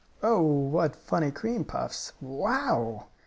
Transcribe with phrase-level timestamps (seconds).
[0.23, 2.13] "Oh, what funny cream puffs!
[2.21, 3.05] Wow!"